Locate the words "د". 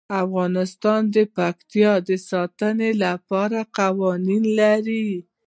1.15-1.17, 2.07-2.09